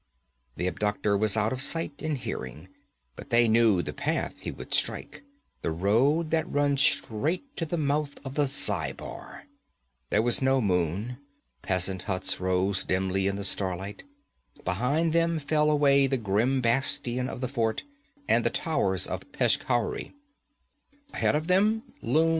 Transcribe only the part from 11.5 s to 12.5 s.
peasant huts